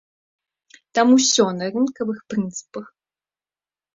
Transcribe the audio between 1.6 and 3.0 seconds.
рынкавых прынцыпах.